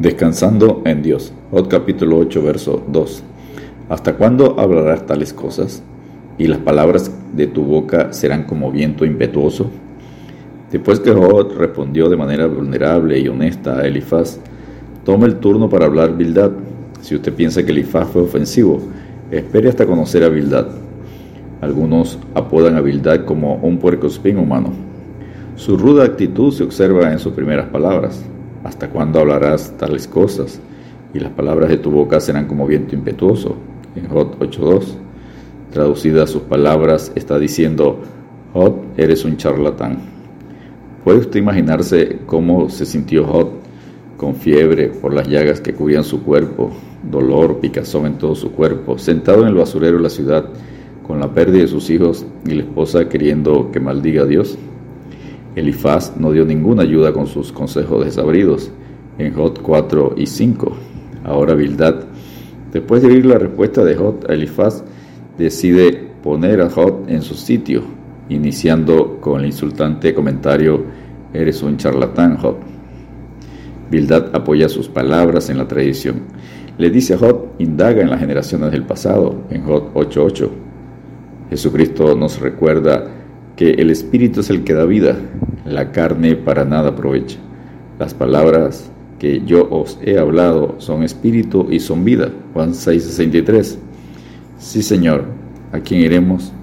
Descansando 0.00 0.80
en 0.86 1.02
Dios. 1.02 1.30
Capítulo 1.68 2.16
8, 2.16 2.42
verso 2.42 2.82
2. 2.88 3.22
¿Hasta 3.90 4.14
cuándo 4.14 4.58
hablarás 4.58 5.04
tales 5.04 5.34
cosas? 5.34 5.82
¿Y 6.38 6.46
las 6.46 6.60
palabras 6.60 7.14
de 7.34 7.46
tu 7.46 7.64
boca 7.64 8.10
serán 8.14 8.44
como 8.44 8.72
viento 8.72 9.04
impetuoso? 9.04 9.70
Después 10.72 11.00
que 11.00 11.12
Jod 11.12 11.54
respondió 11.54 12.08
de 12.08 12.16
manera 12.16 12.46
vulnerable 12.46 13.18
y 13.18 13.28
honesta 13.28 13.78
a 13.78 13.86
Elifaz, 13.86 14.40
toma 15.04 15.26
el 15.26 15.36
turno 15.36 15.68
para 15.68 15.84
hablar 15.84 16.16
Bildad. 16.16 16.52
Si 17.02 17.14
usted 17.14 17.34
piensa 17.34 17.62
que 17.62 17.72
Elifaz 17.72 18.08
fue 18.08 18.22
ofensivo, 18.22 18.80
espere 19.30 19.68
hasta 19.68 19.84
conocer 19.84 20.24
a 20.24 20.30
Bildad. 20.30 20.68
Algunos 21.60 22.18
apodan 22.32 22.74
a 22.76 22.80
Bildad 22.80 23.26
como 23.26 23.56
un 23.56 23.76
puercoespín 23.76 24.38
humano. 24.38 24.72
Su 25.56 25.76
ruda 25.76 26.04
actitud 26.06 26.54
se 26.54 26.64
observa 26.64 27.12
en 27.12 27.18
sus 27.18 27.34
primeras 27.34 27.68
palabras. 27.68 28.24
¿Hasta 28.64 28.90
cuándo 28.90 29.20
hablarás 29.20 29.76
tales 29.78 30.06
cosas? 30.06 30.60
Y 31.14 31.18
las 31.18 31.32
palabras 31.32 31.70
de 31.70 31.78
tu 31.78 31.90
boca 31.90 32.20
serán 32.20 32.46
como 32.46 32.66
viento 32.66 32.94
impetuoso. 32.94 33.56
En 33.96 34.08
Jod 34.08 34.38
8.2, 34.38 34.84
traducida 35.72 36.26
sus 36.26 36.42
palabras, 36.42 37.10
está 37.14 37.38
diciendo, 37.38 38.00
Jod, 38.52 38.74
eres 38.96 39.24
un 39.24 39.36
charlatán. 39.36 39.98
¿Puede 41.04 41.20
usted 41.20 41.40
imaginarse 41.40 42.18
cómo 42.26 42.68
se 42.68 42.84
sintió 42.84 43.24
Jod 43.24 43.48
con 44.18 44.34
fiebre 44.34 44.88
por 44.88 45.14
las 45.14 45.26
llagas 45.26 45.62
que 45.62 45.72
cubrían 45.72 46.04
su 46.04 46.22
cuerpo, 46.22 46.70
dolor, 47.10 47.60
picazón 47.60 48.04
en 48.04 48.18
todo 48.18 48.34
su 48.34 48.52
cuerpo, 48.52 48.98
sentado 48.98 49.42
en 49.42 49.48
el 49.48 49.54
basurero 49.54 49.96
de 49.96 50.02
la 50.02 50.10
ciudad, 50.10 50.44
con 51.06 51.18
la 51.18 51.32
pérdida 51.32 51.62
de 51.62 51.68
sus 51.68 51.88
hijos 51.88 52.26
y 52.44 52.50
la 52.50 52.64
esposa 52.64 53.08
queriendo 53.08 53.70
que 53.72 53.80
maldiga 53.80 54.24
a 54.24 54.26
Dios? 54.26 54.58
Elifaz 55.56 56.16
no 56.16 56.32
dio 56.32 56.44
ninguna 56.44 56.82
ayuda 56.82 57.12
con 57.12 57.26
sus 57.26 57.52
consejos 57.52 58.04
desabridos 58.04 58.70
en 59.18 59.34
Jot 59.34 59.60
4 59.60 60.14
y 60.16 60.26
5. 60.26 60.76
Ahora 61.24 61.54
Bildad, 61.54 62.04
después 62.72 63.02
de 63.02 63.08
oír 63.08 63.26
la 63.26 63.38
respuesta 63.38 63.84
de 63.84 63.96
Jot 63.96 64.30
Elifaz, 64.30 64.84
decide 65.36 66.10
poner 66.22 66.60
a 66.60 66.70
Jot 66.70 67.08
en 67.08 67.22
su 67.22 67.34
sitio, 67.34 67.82
iniciando 68.28 69.18
con 69.20 69.40
el 69.40 69.46
insultante 69.46 70.14
comentario, 70.14 70.84
eres 71.32 71.62
un 71.62 71.76
charlatán, 71.76 72.36
Jot. 72.36 72.58
Bildad 73.90 74.34
apoya 74.34 74.68
sus 74.68 74.88
palabras 74.88 75.50
en 75.50 75.58
la 75.58 75.66
tradición. 75.66 76.22
Le 76.78 76.90
dice 76.90 77.14
a 77.14 77.18
Jot, 77.18 77.56
indaga 77.58 78.02
en 78.02 78.10
las 78.10 78.20
generaciones 78.20 78.70
del 78.70 78.84
pasado, 78.84 79.42
en 79.50 79.64
Jot 79.64 79.92
8.8. 79.94 80.48
Jesucristo 81.50 82.14
nos 82.14 82.40
recuerda 82.40 83.19
que 83.60 83.72
el 83.72 83.90
espíritu 83.90 84.40
es 84.40 84.48
el 84.48 84.64
que 84.64 84.72
da 84.72 84.86
vida, 84.86 85.18
la 85.66 85.92
carne 85.92 86.34
para 86.34 86.64
nada 86.64 86.88
aprovecha. 86.88 87.36
Las 87.98 88.14
palabras 88.14 88.90
que 89.18 89.42
yo 89.44 89.68
os 89.70 89.98
he 90.02 90.16
hablado 90.16 90.76
son 90.78 91.02
espíritu 91.02 91.66
y 91.70 91.78
son 91.78 92.02
vida. 92.02 92.30
Juan 92.54 92.72
6:63. 92.72 93.76
Sí, 94.56 94.82
Señor, 94.82 95.24
¿a 95.72 95.80
quién 95.80 96.00
iremos? 96.00 96.54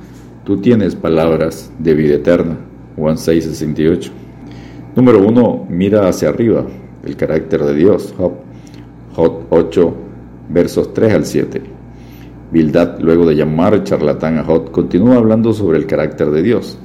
Tú 0.43 0.57
tienes 0.57 0.95
palabras 0.95 1.71
de 1.77 1.93
vida 1.93 2.15
eterna. 2.15 2.57
Juan 2.95 3.17
6:68. 3.17 4.09
Número 4.95 5.23
1. 5.23 5.67
Mira 5.69 6.07
hacia 6.07 6.29
arriba, 6.29 6.65
el 7.05 7.15
carácter 7.15 7.63
de 7.63 7.75
Dios. 7.75 8.11
Job, 8.17 8.31
Job 9.15 9.43
8, 9.51 9.93
versos 10.49 10.95
3 10.95 11.13
al 11.13 11.25
7. 11.27 11.61
Bildad, 12.51 12.99
luego 13.01 13.27
de 13.27 13.35
llamar 13.35 13.83
charlatán 13.83 14.39
a 14.39 14.43
Job, 14.43 14.71
continúa 14.71 15.17
hablando 15.17 15.53
sobre 15.53 15.77
el 15.77 15.85
carácter 15.85 16.31
de 16.31 16.41
Dios. 16.41 16.79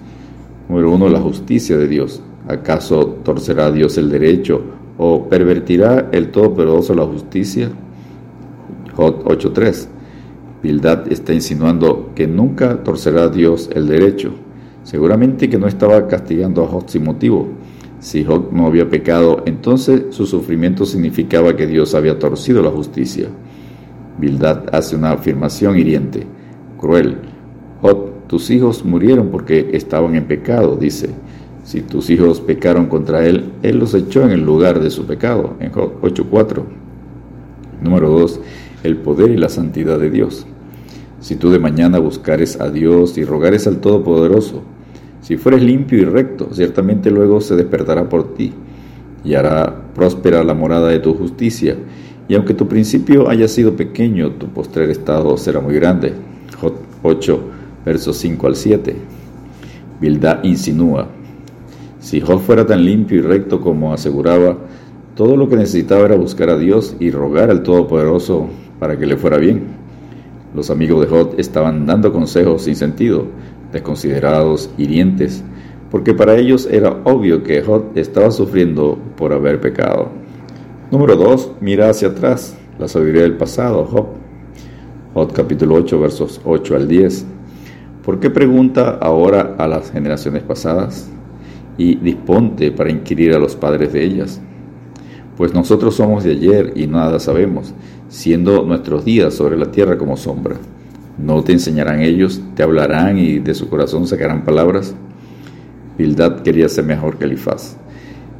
Número 0.72 0.90
uno, 0.90 1.10
la 1.10 1.20
justicia 1.20 1.76
de 1.76 1.86
Dios. 1.86 2.22
¿Acaso 2.48 3.18
torcerá 3.22 3.70
Dios 3.70 3.98
el 3.98 4.08
derecho 4.08 4.62
o 4.96 5.28
pervertirá 5.28 6.08
el 6.12 6.30
Todopoderoso 6.30 6.94
la 6.94 7.04
justicia? 7.04 7.68
Jod 8.96 9.16
8.3. 9.24 9.88
Bildad 10.62 11.12
está 11.12 11.34
insinuando 11.34 12.12
que 12.14 12.26
nunca 12.26 12.82
torcerá 12.82 13.28
Dios 13.28 13.68
el 13.74 13.86
derecho. 13.86 14.32
Seguramente 14.82 15.50
que 15.50 15.58
no 15.58 15.66
estaba 15.66 16.08
castigando 16.08 16.64
a 16.64 16.68
Jod 16.68 16.84
sin 16.86 17.04
motivo. 17.04 17.48
Si 18.00 18.24
Jod 18.24 18.50
no 18.52 18.66
había 18.66 18.88
pecado, 18.88 19.42
entonces 19.44 20.04
su 20.08 20.24
sufrimiento 20.24 20.86
significaba 20.86 21.54
que 21.54 21.66
Dios 21.66 21.94
había 21.94 22.18
torcido 22.18 22.62
la 22.62 22.70
justicia. 22.70 23.28
Bildad 24.18 24.74
hace 24.74 24.96
una 24.96 25.10
afirmación 25.10 25.76
hiriente, 25.76 26.26
cruel. 26.80 27.18
Tus 28.32 28.48
hijos 28.48 28.82
murieron 28.82 29.28
porque 29.28 29.68
estaban 29.74 30.14
en 30.14 30.24
pecado, 30.24 30.78
dice. 30.80 31.10
Si 31.64 31.82
tus 31.82 32.08
hijos 32.08 32.40
pecaron 32.40 32.86
contra 32.86 33.26
él, 33.26 33.52
él 33.62 33.78
los 33.78 33.92
echó 33.92 34.22
en 34.22 34.30
el 34.30 34.40
lugar 34.40 34.80
de 34.80 34.88
su 34.88 35.04
pecado, 35.04 35.56
en 35.60 35.70
8.4. 35.70 36.62
Número 37.82 38.08
2. 38.08 38.40
El 38.84 38.96
poder 38.96 39.32
y 39.32 39.36
la 39.36 39.50
santidad 39.50 39.98
de 39.98 40.08
Dios. 40.08 40.46
Si 41.20 41.36
tú 41.36 41.50
de 41.50 41.58
mañana 41.58 41.98
buscares 41.98 42.58
a 42.58 42.70
Dios 42.70 43.18
y 43.18 43.24
rogares 43.24 43.66
al 43.66 43.80
Todopoderoso, 43.80 44.62
si 45.20 45.36
fueres 45.36 45.62
limpio 45.62 45.98
y 45.98 46.06
recto, 46.06 46.48
ciertamente 46.54 47.10
luego 47.10 47.42
se 47.42 47.54
despertará 47.54 48.08
por 48.08 48.32
ti 48.32 48.54
y 49.22 49.34
hará 49.34 49.90
próspera 49.94 50.42
la 50.42 50.54
morada 50.54 50.88
de 50.88 51.00
tu 51.00 51.12
justicia. 51.12 51.76
Y 52.28 52.34
aunque 52.34 52.54
tu 52.54 52.66
principio 52.66 53.28
haya 53.28 53.46
sido 53.46 53.76
pequeño, 53.76 54.30
tu 54.30 54.46
postrer 54.46 54.88
estado 54.88 55.36
será 55.36 55.60
muy 55.60 55.74
grande. 55.74 56.14
8 57.02 57.61
versos 57.84 58.16
5 58.18 58.46
al 58.46 58.56
7. 58.56 58.96
Bildad 60.00 60.42
insinúa, 60.44 61.08
si 62.02 62.20
Job 62.20 62.40
fuera 62.40 62.66
tan 62.66 62.84
limpio 62.84 63.18
y 63.18 63.20
recto 63.20 63.60
como 63.60 63.94
aseguraba, 63.94 64.58
todo 65.14 65.36
lo 65.36 65.48
que 65.48 65.54
necesitaba 65.54 66.06
era 66.06 66.16
buscar 66.16 66.50
a 66.50 66.58
Dios 66.58 66.96
y 66.98 67.12
rogar 67.12 67.48
al 67.48 67.62
Todopoderoso 67.62 68.48
para 68.80 68.98
que 68.98 69.06
le 69.06 69.16
fuera 69.16 69.38
bien. 69.38 69.62
Los 70.52 70.68
amigos 70.70 71.00
de 71.00 71.06
Job 71.06 71.34
estaban 71.38 71.86
dando 71.86 72.12
consejos 72.12 72.62
sin 72.62 72.74
sentido, 72.74 73.26
desconsiderados, 73.70 74.68
hirientes, 74.76 75.44
porque 75.92 76.12
para 76.12 76.36
ellos 76.36 76.66
era 76.68 76.90
obvio 77.04 77.44
que 77.44 77.62
Job 77.62 77.92
estaba 77.94 78.32
sufriendo 78.32 78.98
por 79.16 79.32
haber 79.32 79.60
pecado. 79.60 80.08
Número 80.90 81.14
2. 81.14 81.52
Mira 81.60 81.88
hacia 81.88 82.08
atrás, 82.08 82.56
la 82.80 82.88
sabiduría 82.88 83.22
del 83.22 83.36
pasado, 83.36 83.84
Job. 83.84 84.06
Job 85.14 85.32
capítulo 85.32 85.76
8 85.76 86.00
versos 86.00 86.40
8 86.44 86.74
al 86.74 86.88
10. 86.88 87.26
¿Por 88.04 88.18
qué 88.18 88.30
pregunta 88.30 88.98
ahora 89.00 89.54
a 89.58 89.68
las 89.68 89.92
generaciones 89.92 90.42
pasadas? 90.42 91.08
Y 91.78 91.94
disponte 91.94 92.72
para 92.72 92.90
inquirir 92.90 93.32
a 93.32 93.38
los 93.38 93.54
padres 93.54 93.92
de 93.92 94.04
ellas. 94.04 94.40
Pues 95.36 95.54
nosotros 95.54 95.94
somos 95.94 96.24
de 96.24 96.32
ayer 96.32 96.72
y 96.74 96.88
nada 96.88 97.20
sabemos, 97.20 97.72
siendo 98.08 98.64
nuestros 98.64 99.04
días 99.04 99.34
sobre 99.34 99.56
la 99.56 99.70
tierra 99.70 99.98
como 99.98 100.16
sombra. 100.16 100.56
¿No 101.16 101.44
te 101.44 101.52
enseñarán 101.52 102.00
ellos, 102.00 102.42
te 102.56 102.64
hablarán 102.64 103.18
y 103.18 103.38
de 103.38 103.54
su 103.54 103.68
corazón 103.68 104.08
sacarán 104.08 104.44
palabras? 104.44 104.96
Bildad 105.96 106.40
quería 106.40 106.68
ser 106.68 106.84
mejor 106.84 107.18
que 107.18 107.26
Elifaz, 107.26 107.76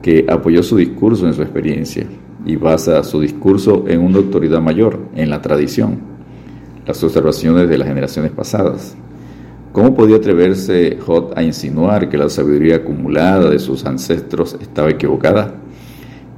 que 0.02 0.26
apoyó 0.28 0.64
su 0.64 0.76
discurso 0.76 1.28
en 1.28 1.34
su 1.34 1.42
experiencia 1.42 2.04
y 2.44 2.56
basa 2.56 3.04
su 3.04 3.20
discurso 3.20 3.84
en 3.86 4.00
una 4.00 4.18
autoridad 4.18 4.60
mayor, 4.60 4.98
en 5.14 5.30
la 5.30 5.40
tradición, 5.40 6.00
las 6.84 7.02
observaciones 7.04 7.68
de 7.68 7.78
las 7.78 7.86
generaciones 7.86 8.32
pasadas. 8.32 8.96
¿Cómo 9.72 9.94
podía 9.94 10.16
atreverse 10.16 10.98
Jod 11.00 11.32
a 11.34 11.42
insinuar 11.42 12.10
que 12.10 12.18
la 12.18 12.28
sabiduría 12.28 12.76
acumulada 12.76 13.48
de 13.48 13.58
sus 13.58 13.86
ancestros 13.86 14.54
estaba 14.60 14.90
equivocada? 14.90 15.54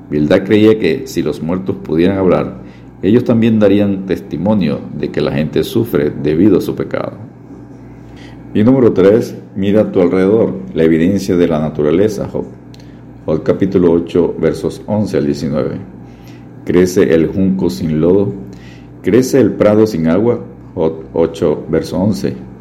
Bildad 0.09 0.45
creía 0.45 0.79
que 0.79 1.09
si 1.09 1.21
los 1.21 1.43
muertos 1.43 1.75
pudieran 1.83 2.17
hablar, 2.19 2.59
ellos 3.03 3.25
también 3.25 3.59
darían 3.59 4.07
testimonio 4.07 4.79
de 4.97 5.11
que 5.11 5.21
la 5.21 5.33
gente 5.33 5.65
sufre 5.65 6.11
debido 6.11 6.59
a 6.59 6.61
su 6.61 6.77
pecado. 6.77 7.15
Y 8.55 8.63
número 8.63 8.93
3, 8.93 9.37
mira 9.57 9.81
a 9.81 9.91
tu 9.91 10.01
alrededor 10.01 10.55
la 10.73 10.85
evidencia 10.85 11.37
de 11.37 11.49
la 11.49 11.59
naturaleza, 11.59 12.29
Job. 12.29 12.45
Job 13.27 13.43
capítulo 13.43 13.91
8, 13.91 14.37
versos 14.39 14.81
11 14.87 15.17
al 15.17 15.27
19. 15.27 15.79
¿Crece 16.65 17.13
el 17.13 17.27
junco 17.27 17.69
sin 17.69 18.01
lodo? 18.01 18.33
¿Crece 19.03 19.41
el 19.41 19.55
prado 19.55 19.89
sin 19.89 20.07
agua? 20.07 20.39
Job 20.77 21.07
8, 21.15 21.65
verso 21.69 21.99
11. 21.99 22.54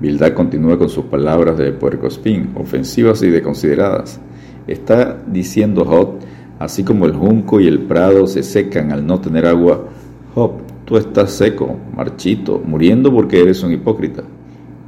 Bildad 0.00 0.32
continúa 0.32 0.78
con 0.78 0.88
sus 0.88 1.06
palabras 1.06 1.58
de 1.58 1.72
puercoespín, 1.72 2.52
ofensivas 2.54 3.20
y 3.22 3.30
desconsideradas. 3.30 4.20
Está 4.68 5.20
diciendo 5.26 5.84
Job, 5.84 6.20
así 6.60 6.84
como 6.84 7.04
el 7.06 7.14
junco 7.14 7.58
y 7.58 7.66
el 7.66 7.80
prado 7.80 8.28
se 8.28 8.44
secan 8.44 8.92
al 8.92 9.04
no 9.04 9.20
tener 9.20 9.44
agua, 9.44 9.88
Job, 10.36 10.52
tú 10.84 10.98
estás 10.98 11.32
seco, 11.32 11.76
marchito, 11.96 12.62
muriendo 12.64 13.12
porque 13.12 13.40
eres 13.40 13.64
un 13.64 13.72
hipócrita. 13.72 14.22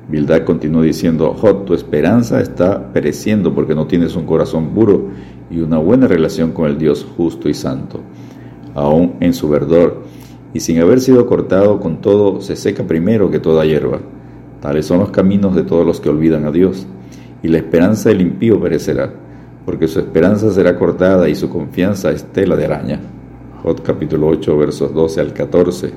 Bildad 0.08 0.44
continúa 0.44 0.84
diciendo, 0.84 1.34
Job, 1.34 1.64
tu 1.64 1.74
esperanza 1.74 2.40
está 2.40 2.92
pereciendo 2.92 3.52
porque 3.52 3.74
no 3.74 3.88
tienes 3.88 4.14
un 4.14 4.26
corazón 4.26 4.68
puro 4.70 5.08
y 5.50 5.58
una 5.58 5.78
buena 5.78 6.06
relación 6.06 6.52
con 6.52 6.66
el 6.66 6.78
Dios 6.78 7.04
justo 7.16 7.48
y 7.48 7.54
santo. 7.54 8.00
Aún 8.76 9.14
en 9.18 9.34
su 9.34 9.48
verdor, 9.48 10.04
y 10.54 10.60
sin 10.60 10.78
haber 10.80 11.00
sido 11.00 11.26
cortado 11.26 11.80
con 11.80 12.00
todo, 12.00 12.40
se 12.40 12.54
seca 12.54 12.84
primero 12.84 13.28
que 13.28 13.40
toda 13.40 13.64
hierba. 13.64 14.00
Tales 14.60 14.86
son 14.86 14.98
los 15.00 15.10
caminos 15.10 15.54
de 15.54 15.62
todos 15.62 15.86
los 15.86 16.00
que 16.00 16.08
olvidan 16.08 16.44
a 16.44 16.50
Dios, 16.50 16.86
y 17.42 17.48
la 17.48 17.58
esperanza 17.58 18.10
del 18.10 18.20
impío 18.20 18.60
perecerá, 18.60 19.10
porque 19.64 19.88
su 19.88 20.00
esperanza 20.00 20.50
será 20.50 20.78
cortada 20.78 21.28
y 21.28 21.34
su 21.34 21.48
confianza 21.48 22.10
es 22.10 22.24
tela 22.24 22.56
de 22.56 22.66
araña. 22.66 23.00
Jod 23.62 23.80
capítulo 23.82 24.28
8 24.28 24.56
versos 24.56 24.94
12 24.94 25.20
al 25.20 25.32
14. 25.32 25.92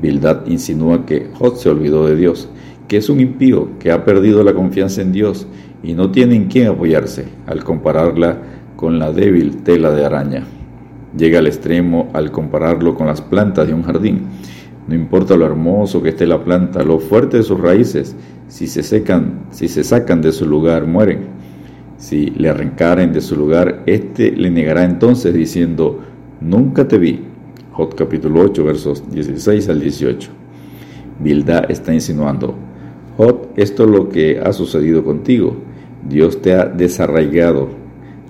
Bildad 0.00 0.46
insinúa 0.46 1.06
que 1.06 1.30
Jod 1.34 1.54
se 1.56 1.68
olvidó 1.68 2.06
de 2.06 2.16
Dios, 2.16 2.48
que 2.88 2.98
es 2.98 3.08
un 3.08 3.20
impío, 3.20 3.70
que 3.78 3.90
ha 3.92 4.04
perdido 4.04 4.42
la 4.44 4.54
confianza 4.54 5.02
en 5.02 5.12
Dios 5.12 5.46
y 5.82 5.94
no 5.94 6.10
tiene 6.10 6.36
en 6.36 6.46
quién 6.46 6.68
apoyarse, 6.68 7.26
al 7.46 7.64
compararla 7.64 8.38
con 8.76 8.98
la 8.98 9.12
débil 9.12 9.62
tela 9.62 9.90
de 9.90 10.04
araña. 10.04 10.44
Llega 11.16 11.38
al 11.38 11.46
extremo 11.46 12.10
al 12.12 12.30
compararlo 12.30 12.94
con 12.94 13.06
las 13.06 13.20
plantas 13.20 13.66
de 13.66 13.74
un 13.74 13.82
jardín. 13.82 14.22
No 14.88 14.94
importa 14.94 15.36
lo 15.36 15.44
hermoso 15.44 16.02
que 16.02 16.10
esté 16.10 16.26
la 16.26 16.44
planta, 16.44 16.84
lo 16.84 17.00
fuerte 17.00 17.38
de 17.38 17.42
sus 17.42 17.60
raíces, 17.60 18.14
si 18.48 18.68
se 18.68 18.84
secan, 18.84 19.46
si 19.50 19.66
se 19.66 19.82
sacan 19.82 20.22
de 20.22 20.30
su 20.30 20.46
lugar, 20.46 20.86
mueren. 20.86 21.26
Si 21.98 22.26
le 22.30 22.50
arrancaren 22.50 23.12
de 23.12 23.20
su 23.20 23.36
lugar, 23.36 23.82
éste 23.86 24.30
le 24.30 24.50
negará 24.50 24.84
entonces 24.84 25.34
diciendo, 25.34 26.00
nunca 26.40 26.86
te 26.86 26.98
vi. 26.98 27.20
Jot 27.72 27.94
capítulo 27.94 28.40
8 28.42 28.64
versos 28.64 29.10
16 29.10 29.68
al 29.68 29.80
18. 29.80 30.30
Bilda 31.18 31.60
está 31.68 31.92
insinuando, 31.92 32.54
Jot, 33.16 33.52
esto 33.56 33.84
es 33.84 33.90
lo 33.90 34.08
que 34.08 34.38
ha 34.38 34.52
sucedido 34.52 35.02
contigo. 35.02 35.56
Dios 36.08 36.40
te 36.42 36.54
ha 36.54 36.66
desarraigado, 36.66 37.70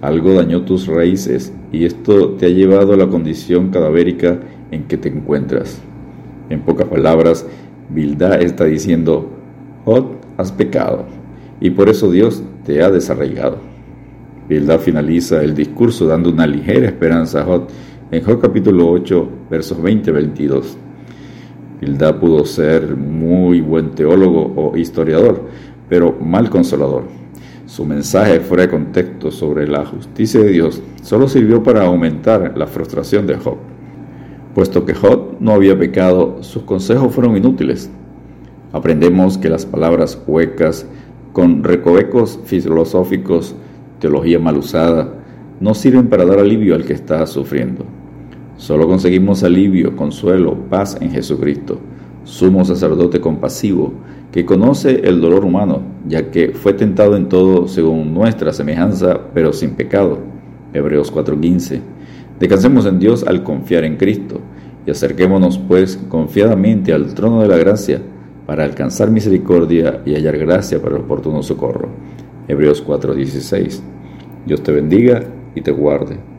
algo 0.01 0.33
dañó 0.33 0.63
tus 0.63 0.87
raíces 0.87 1.53
y 1.71 1.85
esto 1.85 2.31
te 2.31 2.47
ha 2.47 2.49
llevado 2.49 2.95
a 2.95 2.97
la 2.97 3.09
condición 3.09 3.71
cadavérica 3.71 4.39
en 4.71 4.85
que 4.85 4.97
te 4.97 5.09
encuentras. 5.09 5.83
En 6.49 6.61
pocas 6.61 6.87
palabras, 6.89 7.47
Bilda 7.89 8.37
está 8.37 8.65
diciendo, 8.65 9.29
Jot, 9.85 10.17
has 10.37 10.53
pecado 10.53 11.05
y 11.61 11.71
por 11.71 11.89
eso 11.89 12.11
Dios 12.11 12.43
te 12.65 12.83
ha 12.83 12.91
desarraigado. 12.91 13.59
Bildad 14.49 14.79
finaliza 14.79 15.43
el 15.43 15.55
discurso 15.55 16.07
dando 16.07 16.31
una 16.31 16.47
ligera 16.47 16.87
esperanza 16.87 17.41
a 17.41 17.45
Jod 17.45 17.63
en 18.11 18.23
Jod 18.23 18.41
capítulo 18.41 18.89
8, 18.91 19.29
versos 19.51 19.79
20-22. 19.79 20.63
Bildad 21.81 22.17
pudo 22.21 22.45
ser 22.45 22.97
muy 22.97 23.61
buen 23.61 23.91
teólogo 23.91 24.53
o 24.57 24.77
historiador, 24.77 25.43
pero 25.89 26.17
mal 26.21 26.49
consolador. 26.49 27.05
Su 27.67 27.85
mensaje 27.85 28.39
fuera 28.39 28.63
de 28.63 28.71
contexto 28.71 29.33
sobre 29.33 29.67
la 29.67 29.85
justicia 29.85 30.41
de 30.41 30.51
Dios 30.51 30.81
solo 31.03 31.29
sirvió 31.29 31.63
para 31.63 31.85
aumentar 31.85 32.57
la 32.57 32.69
frustración 32.69 33.27
de 33.27 33.37
Job. 33.37 33.76
Puesto 34.57 34.87
que 34.87 34.95
Job 34.95 35.37
no 35.39 35.53
había 35.53 35.79
pecado, 35.79 36.39
sus 36.41 36.63
consejos 36.63 37.13
fueron 37.13 37.37
inútiles. 37.37 37.91
Aprendemos 38.73 39.37
que 39.37 39.51
las 39.51 39.67
palabras 39.67 40.19
huecas, 40.27 40.87
con 41.35 41.63
recovecos 41.63 42.41
filosóficos, 42.47 43.55
teología 44.01 44.39
mal 44.39 44.57
usada, 44.57 45.13
no 45.61 45.75
sirven 45.75 46.09
para 46.09 46.25
dar 46.25 46.39
alivio 46.39 46.75
al 46.75 46.87
que 46.87 46.95
está 46.95 47.27
sufriendo. 47.27 47.85
Solo 48.57 48.89
conseguimos 48.89 49.45
alivio, 49.45 49.95
consuelo, 49.95 50.57
paz 50.71 50.97
en 51.03 51.11
Jesucristo, 51.11 51.79
sumo 52.25 52.65
sacerdote 52.65 53.21
compasivo, 53.21 53.93
que 54.33 54.47
conoce 54.47 55.03
el 55.07 55.21
dolor 55.21 55.45
humano, 55.45 55.83
ya 56.09 56.31
que 56.31 56.53
fue 56.53 56.73
tentado 56.73 57.15
en 57.19 57.29
todo 57.29 57.69
según 57.69 58.15
nuestra 58.15 58.55
semejanza, 58.55 59.21
pero 59.35 59.53
sin 59.53 59.73
pecado. 59.73 60.19
Hebreos 60.73 61.13
4:15. 61.13 61.96
Descansemos 62.39 62.85
en 62.87 62.99
Dios 62.99 63.25
al 63.27 63.43
confiar 63.43 63.85
en 63.85 63.97
Cristo, 63.97 64.41
y 64.87 64.91
acerquémonos 64.91 65.59
pues 65.59 65.97
confiadamente 66.09 66.93
al 66.93 67.15
trono 67.15 67.43
de 67.43 67.49
la 67.49 67.57
gracia, 67.57 68.01
para 68.47 68.65
alcanzar 68.65 69.11
misericordia 69.11 70.03
y 70.05 70.15
hallar 70.15 70.39
gracia 70.39 70.81
para 70.81 70.97
el 70.97 71.03
oportuno 71.03 71.43
socorro. 71.43 71.89
Hebreos 72.47 72.85
4:16. 72.87 73.83
Dios 74.47 74.63
te 74.63 74.73
bendiga 74.73 75.25
y 75.55 75.63
te 75.63 75.73
guarde. 75.73 76.36